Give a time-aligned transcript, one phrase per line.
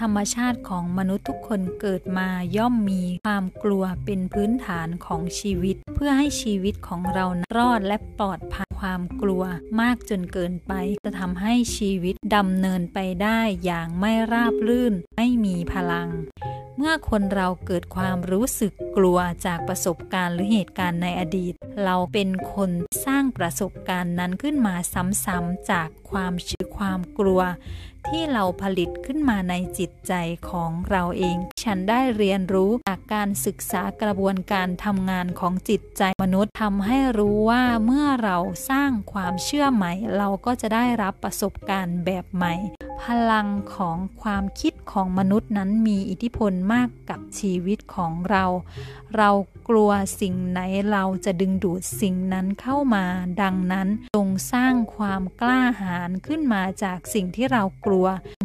[0.00, 7.24] ธรรมชาติของมนุษย์ทุกคนเกิดมาย่อมมีความกลัวเป็นพื้นฐานของชีวิต เพื่อให้ชีวิตของเรา
[7.56, 9.42] รอดและปลอดภัยความกลัว
[9.80, 10.72] มากจนเกินไป
[11.04, 16.08] จะทำให้ชีวิตดำเนินไปได้อย่างไม่ราบรื่น ไม่มีพลัง
[16.76, 21.54] เมื่อคนเราเกิดความรู้สึกกลัวจากประสบการณ์หรือเหตุการณ์ในอดีต
[21.84, 22.70] เราเป็นคน
[23.06, 24.74] สร้างประสบการณ์นั้นขึ้นมา
[25.24, 27.40] ซ้ำๆจากความชื่อความกลัว
[28.08, 30.12] ที่เราผลิตขึ้นมาในจิตใจ
[30.50, 38.38] ของเราเอง ฉันได้เรียนรู้จากการศึกษากระบวนการทำงานของจิตใจมนุษย์ทำให้รู้ว่าเมื่อเรา
[38.70, 42.54] สร้างความเชื่อใหม่ เราก็จะได้รับประสบการณ์แบบใหม่
[43.02, 48.44] พลังของความคิดของมนุษย์นั้นมีอิทธิพลมากกับชีวิตของเรา
[49.16, 49.30] เรา
[49.68, 49.90] กลัว
[50.20, 50.60] สิ่งไหน
[50.92, 53.04] เราจะดึงดูดสิ่งนั้นเข้ามา
[53.42, 58.22] ดังนั้นจงสร้างความกล้าหาญขึ้นมาจากสิ่งที่เรากลัว rua.